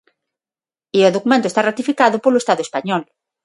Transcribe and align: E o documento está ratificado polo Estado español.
E 0.97 0.99
o 1.07 1.13
documento 1.15 1.47
está 1.47 1.61
ratificado 1.69 2.17
polo 2.23 2.41
Estado 2.43 2.61
español. 2.67 3.01